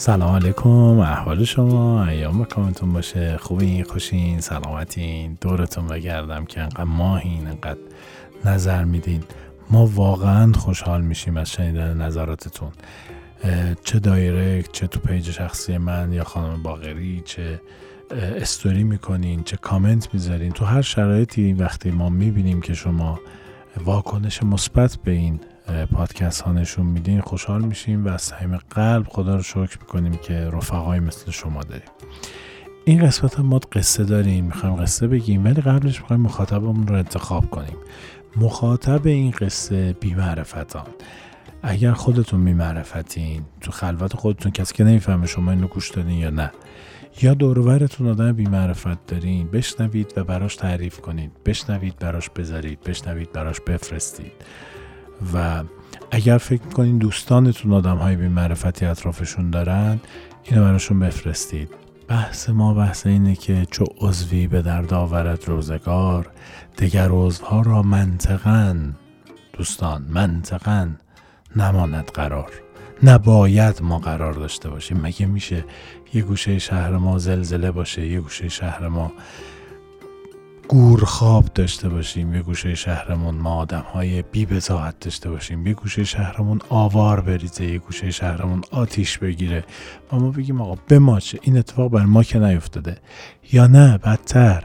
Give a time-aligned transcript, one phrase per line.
[0.00, 6.84] سلام علیکم احوال شما ایام به کامتون باشه خوبین خوشین سلامتین دورتون بگردم که انقدر
[6.84, 7.78] ماهین انقدر
[8.44, 9.22] نظر میدین.
[9.70, 12.70] ما واقعا خوشحال میشیم از شنیدن نظراتتون.
[13.84, 17.60] چه direct چه تو page شخصی من یا خانم باقری چه
[18.36, 20.52] استوری می‌کنین چه کامنت می‌ذارین.
[20.52, 23.20] تو هر شرایطی وقتی ما می‌بینیم که شما
[23.84, 25.40] واکنش مثبت به این
[25.92, 30.34] پادکست ها نشون میدین خوشحال میشیم و از صمیم قلب خدا رو شکر می‌کنیم که
[30.34, 31.88] رفقای مثل شما داریم.
[32.84, 37.76] این قسمت ما قصه داریم می‌خوایم قصه بگیم ولی قبلش می‌خوایم مخاطبمون رو انتخاب کنیم.
[38.36, 40.86] مخاطب این قصه بیمعرفتان.
[41.62, 46.50] اگر خودتون بیمعرفتین تو خلوت خودتون کسی که نمی‌فهمه شما اینو گوش دادین یا نه
[47.22, 51.30] یا دورورتون آدم بیمعرفت دارین بشنوید و براش تعریف کنید.
[51.46, 52.80] بشنوید براش بذارید.
[52.80, 54.32] بشنوید براش بفرستید.
[55.34, 55.64] و
[56.10, 60.00] اگر فکر کنین دوستانتون آدم های بی معرفتی اطرافشون دارن
[60.42, 61.68] اینو براشون بفرستید.
[62.08, 66.30] بحث ما بحث اینه که چو عضوی به درد آورد روزگار
[66.78, 68.76] دگر عضوها را منطقا
[69.52, 70.90] دوستان منطقا
[71.56, 72.50] نماند قرار.
[73.02, 75.00] نباید ما قرار داشته باشیم.
[75.00, 75.64] مگه میشه
[76.14, 79.12] یه گوشه شهر ما زلزله باشه یه گوشه شهر ما
[80.70, 84.46] گور خواب داشته باشیم یه گوشه شهرمون ما آدم های بی
[85.00, 85.66] داشته باشیم.
[85.66, 89.64] یه گوشه شهرمون آوار بریزه یه گوشه شهرمون آتیش بگیره.
[90.12, 92.96] و ما بگیم آقا بماچه این اتفاق بر ما که نیفتاده.
[93.52, 94.64] یا نه؟ بدتر.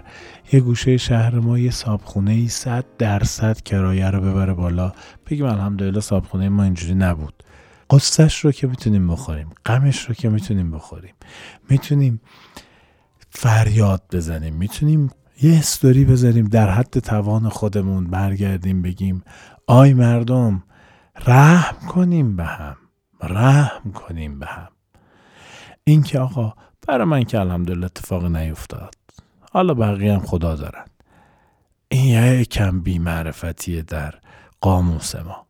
[0.51, 4.91] یه گوشه شهر ما یه صابخونه ای صد درصد کرایه رو ببره بالا.
[5.27, 7.43] بگیم الحمدلله صابخونه ما اینجوری نبود.
[7.89, 11.13] قصهش رو که می‌تونیم بخوریم غمش رو که می‌تونیم بخوریم.
[11.69, 12.21] می‌تونیم
[13.29, 14.53] فریاد بزنیم.
[14.55, 19.23] می‌تونیم یه استوری بذاریم در حد توان خودمون برگردیم بگیم
[19.67, 20.63] آی مردم
[21.27, 22.75] رحم کنیم به هم.
[23.23, 24.67] رحم کنیم به هم.
[25.83, 26.53] این که آقا
[26.87, 28.95] برای من که الحمدلله اتفاق نیفتاد.
[29.51, 30.85] حالا بقیه هم خدا دارن.
[31.87, 34.13] این یه کم بی معرفتیه در
[34.61, 35.45] قاموس ما.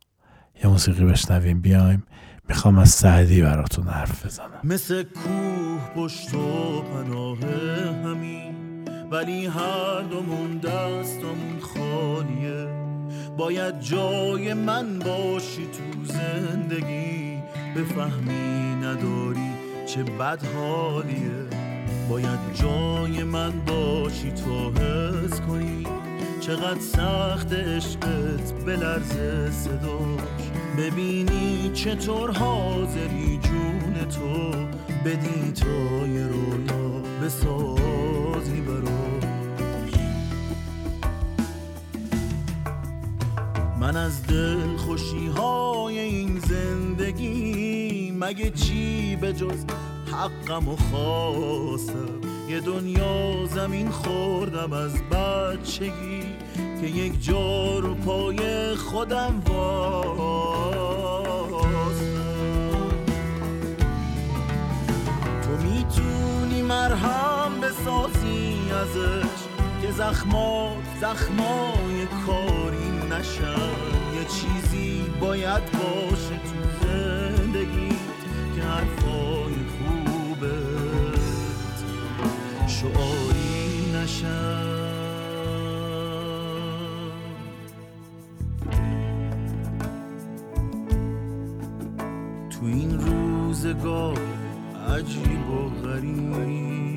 [0.64, 2.06] یه موسیقی بشنویم بیایم.
[2.48, 4.60] می‌خوام از سعدی براتون حرف بزنم.
[4.64, 7.38] مثل کوه پشت و پناه
[8.04, 8.55] همین.
[9.10, 12.68] ولی هر دومون دستمون خالیه.
[13.36, 17.38] باید جای من باشی تو زندگی.
[17.76, 19.50] بفهمی نداری
[19.86, 21.46] چه بد حالیه.
[22.10, 25.86] باید جای من باشی تو حس کنی.
[26.40, 30.50] چقدر سخت عشقت بلرزه صداش.
[30.78, 34.50] ببینی چطور حاضری جون تو.
[35.04, 37.02] بدی تو یه رویا
[43.86, 49.64] من از دل خوشی های این زندگی مگه چی به جز
[50.12, 56.22] حقم و خواستم یه دنیا زمین خوردم از بچگی
[56.80, 60.36] که یک جا رو پای خودم واستم
[65.42, 68.25] تو می‌تونی مرهم بسازی
[68.76, 69.40] ازش
[69.82, 73.70] که زخمات زخمای کاری نشن.
[74.14, 78.20] یه چیزی باید باشه تو زندگیت
[78.56, 81.20] که حرفای خوبت
[82.66, 84.86] شعاری نشن.
[92.50, 94.18] تو این روزگار
[94.88, 96.95] عجیب و غریب.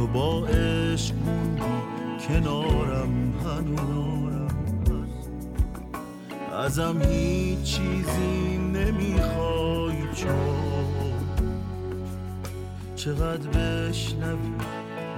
[0.00, 1.14] تو با عشق
[2.28, 5.08] کنارم هنوز
[6.52, 11.12] ازم هیچ چیزی نمی‌خوای چون
[12.96, 14.54] چقدر بشنوی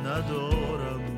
[0.04, 1.11] ندارم.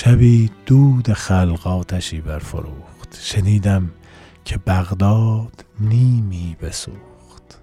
[0.00, 3.18] شبی دود خلق آتشی برفروخت.
[3.20, 3.90] شنیدم
[4.44, 7.62] که بغداد نیمی بسوخت.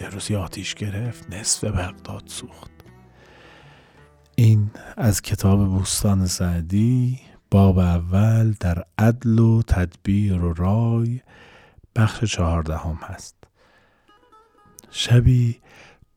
[0.00, 2.70] یه روزی آتیش گرفت نصف بغداد سوخت.
[4.34, 7.20] این از کتاب بوستان سعدی
[7.50, 11.20] باب اول در عدل و تدبیر و رای
[11.96, 13.36] بخش چهاردهم هست.
[14.90, 15.60] شبی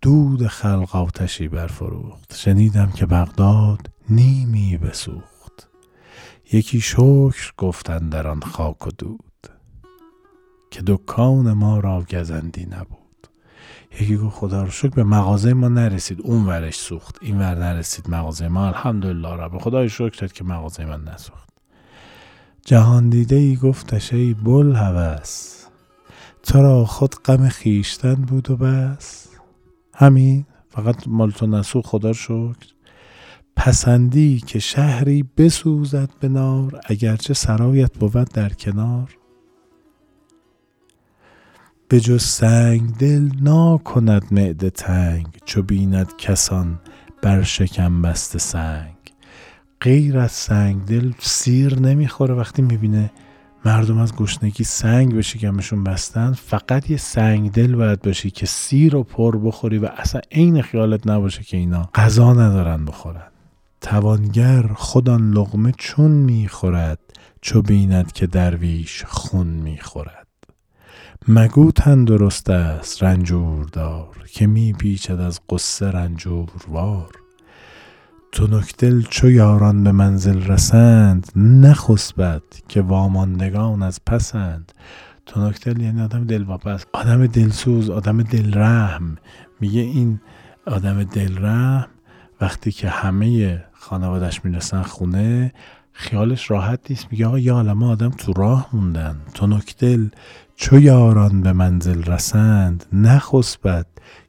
[0.01, 2.35] دود خلق آتشی برفروخت.
[2.35, 5.30] شنیدم که بغداد نیمی بسوخت.
[6.53, 9.21] یکی شکر گفتن در آن خاک و دود
[10.71, 13.27] که دکان ما را گزندی نبود.
[13.99, 18.09] یکی گفت خدا رو شکر به مغازه ما نرسید اون ورش سوخت این ور نرسید
[18.09, 18.67] مغازه ما.
[18.67, 21.49] الحمدلله رب خدای شکر که مغازه من نسوخت.
[22.65, 25.65] جهان دیده ای گفتش ای بل هوس
[26.43, 29.27] تو را خود غم خیشتن بود و بس.
[29.93, 32.67] همین فقط مال تو نسوخت خدا شکر.
[33.63, 39.17] پسندی که شهری بسوزد به نار اگرچه سرایت بود در کنار.
[41.87, 46.79] به جز سنگ دل نا کند معده تنگ چو بیند کسان
[47.21, 48.95] بر شکم بسته سنگ.
[49.81, 53.11] غیر از سنگ دل سیر نمی‌خوره وقتی می‌بینه
[53.65, 56.33] مردم از گشنگی سنگ به شکمشون بستن.
[56.33, 61.07] فقط یه سنگ دل باید باشی که سیر و پر بخوری و اصلا عین خیالت
[61.07, 63.30] نباشه که اینا غذا ندارن بخورن.
[63.81, 66.99] توانگر خودان لغمه چون می‌خورد
[67.41, 70.27] چو بیند که درویش خون می‌خورد.
[71.27, 77.09] مگو تندرست است رنجور دار که می پیچد از قصه رنجوروار
[78.31, 84.71] تو نکدل چو یاران به منزل رسند نخسبد که واماندگان از پسند.
[85.25, 89.17] تو نکدل یعنی آدم دلواپس آدم دلسوز آدم دلرحم.
[89.59, 90.21] میگه این
[90.67, 91.87] آدم دلرحم
[92.41, 95.53] وقتی که همه خانوادش می‌رسن خونه
[95.91, 97.07] خیالش راحت نیست.
[97.11, 99.21] میگه آقا یا ما آدم تو راه موندن.
[99.33, 100.07] تو نکدل
[100.55, 103.85] چو یاران به منزل رسند نخسبد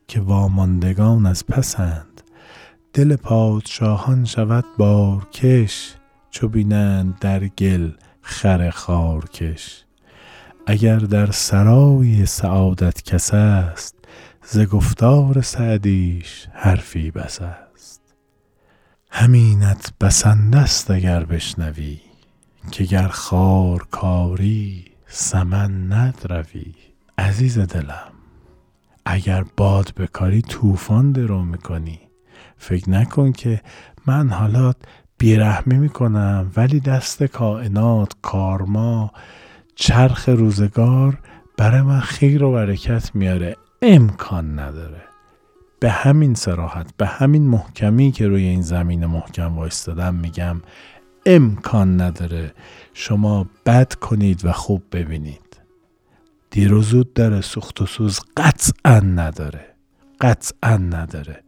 [0.08, 2.22] که واماندگان از پسند.
[2.92, 5.94] دل پادشاهان شود بارکش
[6.30, 9.84] چو بینند در گل خر خارکش.
[10.66, 13.94] اگر در سرای سعادت کس است
[14.42, 17.40] ز گفتار سعدیش حرفی بس
[19.14, 21.98] همینت بسنده است اگر بشنوی
[22.70, 26.74] که گر خار کاری سمن ندروی.
[27.18, 28.12] عزیز دلم
[29.06, 32.00] اگر باد بکاری طوفان درو می‌کنی.
[32.56, 33.60] فکر نکن که
[34.06, 34.72] من حالا
[35.18, 39.12] بیرحمی می‌کنم ولی دست کائنات کارما
[39.74, 41.18] چرخ روزگار
[41.56, 43.56] برای من خیر و برکت میاره.
[43.82, 45.11] امکان نداره.
[45.82, 50.60] به همین سراحت به همین محکمی که روی این زمین محکم وایستادم میگم
[51.26, 52.54] امکان نداره
[52.94, 55.60] شما بد کنید و خوب ببینید.
[56.50, 59.64] دیر و زود داره سوخت و سوز قطعا نداره
[60.20, 61.42] قطعا نداره.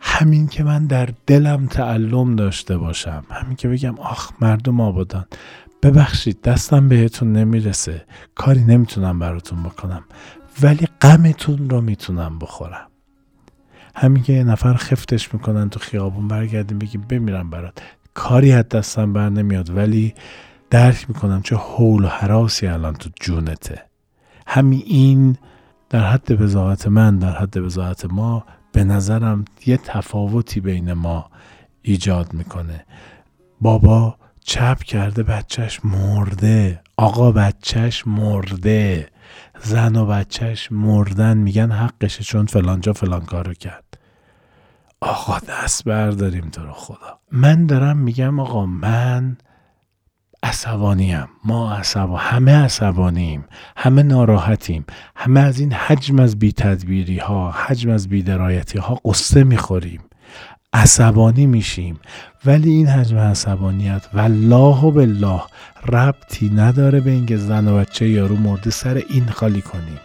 [0.00, 5.26] همین که من در دلم تعلم داشته باشم همین که بگم آخ مردم آبادان
[5.82, 8.04] ببخشید دستم بهتون نمی‌رسه
[8.34, 10.04] کاری نمی‌تونم براتون بکنم
[10.62, 12.88] ولی غمتون رو می‌تونم بخورم.
[14.00, 17.82] همین که یه نفر خفتش می‌کنن تو خیابون برگردیم بگیم بمیرم برات.
[18.14, 20.14] کاری از دستم بر نمیاد ولی
[20.70, 23.82] درک می‌کنم چه حول و حراسی الان تو جونته.
[24.46, 25.36] همین این
[25.90, 31.30] در حد بزاعت من در حد بزاعت ما به نظرم یه تفاوتی بین ما
[31.82, 32.84] ایجاد می‌کنه.
[33.60, 39.08] بابا چپ کرده بچهش مرده آقا بچهش مرده
[39.62, 43.87] زن و بچهش مردن میگن حقشه چون فلانجا فلان کارو کرد.
[45.00, 47.18] آقا دست برداریم تو رو خدا.
[47.32, 49.36] من دارم میگم آقا من
[50.42, 51.28] عصبانیم.
[51.44, 53.44] ما عصبا همه عصبانیم.
[53.76, 54.84] همه ناراحتیم.
[55.16, 60.00] همه از این حجم از بی تدبیری ها حجم از بی درایتی ها قصه می‌خوریم.
[60.72, 62.00] عصبانی میشیم.
[62.44, 65.42] ولی این حجم عصبانیت والله و بالله
[65.88, 70.00] ربطی نداره به اینکه زن و بچه یارو مرده سر این خالی کنیم.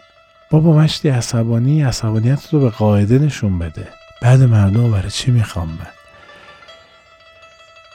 [0.50, 3.88] بابا مشتی عصبانی عصبانیت رو به قاعده نشون بده.
[4.24, 5.88] بعد مردم برای چی می‌خوام من؟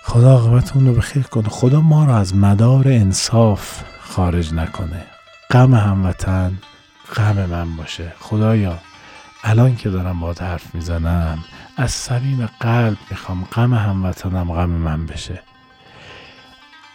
[0.05, 1.49] خدا عاقبت اون رو به خیر کنه.
[1.49, 5.05] خدا ما رو از مدار انصاف خارج نکنه.
[5.51, 6.59] غم هموطن
[7.17, 8.13] غم من باشه.
[8.21, 8.79] خدایا
[9.45, 11.45] الان که دارم با حرف می‌زنم
[11.77, 15.43] از صمیم قلب می‌خوام غم هموطنم غم من بشه.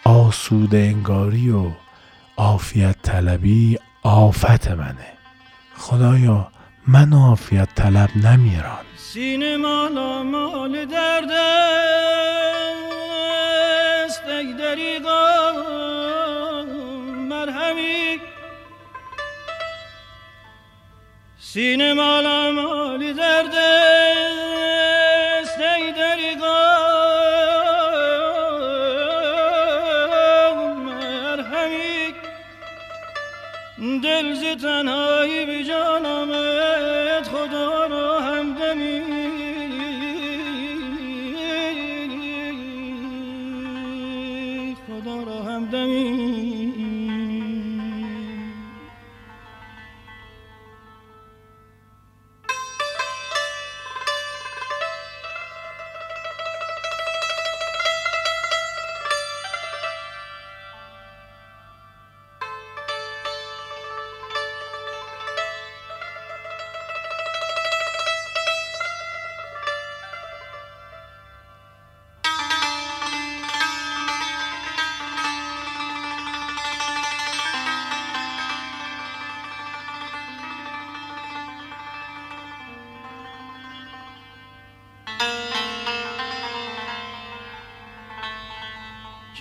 [0.04, 1.70] آسوده انگاری و
[2.36, 5.06] عافیت طلبی آفت منه.
[5.76, 6.53] خدایا
[6.86, 8.84] من عافیت طلب نمیران.
[8.96, 11.30] سینه مالا مال درد
[14.10, 15.52] است ای دریغا
[17.28, 18.20] مرهمی.
[21.38, 23.83] سینه مالا مال درد
[45.64, 45.86] خدا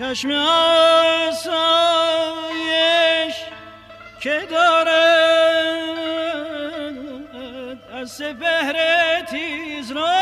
[0.04, 1.66] چشم آسایش
[4.22, 4.94] که دارد
[7.94, 10.14] از سپهر تیز را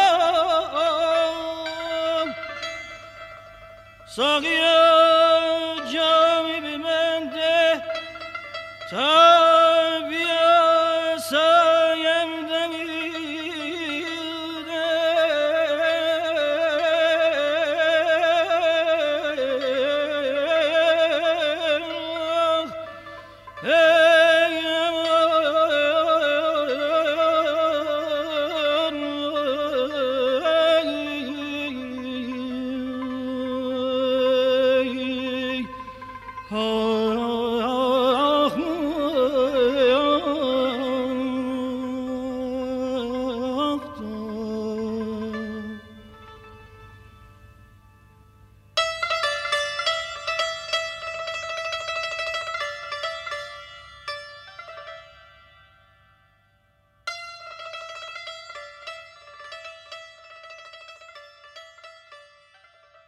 [4.08, 6.78] ساقیا جامی به
[8.92, 9.21] تا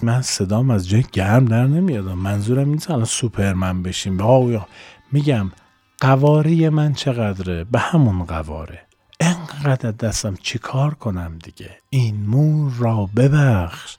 [0.03, 2.07] من صدام از جای گرم در نمیاد.
[2.07, 4.22] منظورم نیست الان سوپرمن بشیم.
[4.22, 4.67] آیا
[5.12, 5.51] میگم
[6.00, 8.79] قواره من چقدره؟ به همون قواره.
[9.19, 13.98] انقدر دستم چیکار کنم دیگه؟ این مور را ببخش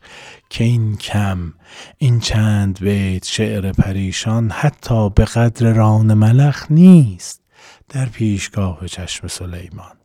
[0.50, 1.52] که این کم
[1.98, 7.40] این چند بیت شعر پریشان حتی به قدر ران ملخ نیست.
[7.88, 10.03] در پیشگاه چشم سلیمان.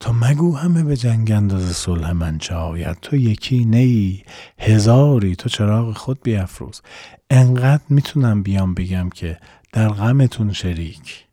[0.00, 4.24] تو مگو همه به جنگ انداز صلح من چه آید؟ تو یکی نی
[4.58, 5.36] هزاری.
[5.36, 6.82] تو چراغ خود بیافروز
[7.30, 9.40] انقدر می‌تونم بیام بگم که
[9.72, 11.26] در غمتون شریک.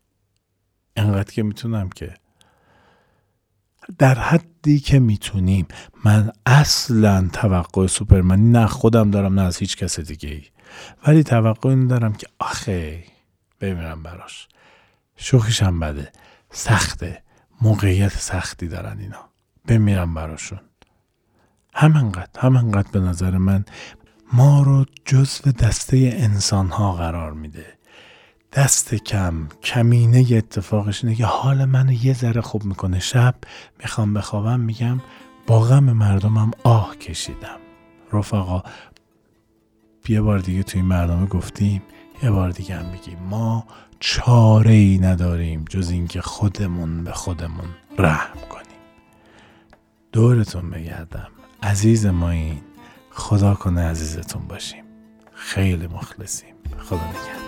[0.96, 2.14] انقدر که می‌تونم که
[3.98, 5.66] در حدی که می‌تونیم.
[6.04, 10.42] من اصلا توقع سوپرمنی نه خودم دارم نه از هیچ کس دیگه ای
[11.06, 13.04] ولی توقع این دارم که آخه
[13.60, 14.48] بمیرم براش.
[15.16, 16.12] شوخیشم بده
[16.50, 17.25] سخته.
[17.60, 19.28] موقعیت سختی دارن اینا.
[19.68, 20.60] بمیرم براشون.
[21.74, 23.64] همانقدر همانقدر به نظر من
[24.32, 27.66] ما رو جزو دسته انسان ها قرار میده.
[28.52, 33.00] دست کم کمینه اتفاقش اینه که حال منو یه ذره خوب می‌کنه.
[33.00, 33.34] شب
[33.78, 35.00] می‌خوام بخوابم میگم
[35.46, 37.58] با غم مردمم آه کشیدم.
[38.12, 38.62] رفقا
[40.08, 41.82] یه بار دیگه توی این گفتیم
[42.22, 43.18] یه بار دیگه هم میگیم.
[43.18, 43.66] ما
[44.00, 48.66] چاره ای نداریم جز اینکه خودمون به خودمون رحم کنیم.
[50.12, 51.28] دورتون بگردم.
[51.62, 52.60] عزیز ما این.
[53.10, 54.84] خدا کنه عزیزتون باشیم.
[55.32, 56.54] خیلی مخلصیم.
[56.78, 57.45] خدا نگهدار.